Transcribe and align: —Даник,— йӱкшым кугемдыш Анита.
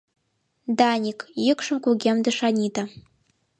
—Даник,— 0.79 1.19
йӱкшым 1.45 1.77
кугемдыш 1.85 2.37
Анита. 2.47 2.83